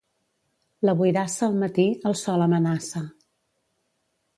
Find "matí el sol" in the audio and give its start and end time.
1.65-2.49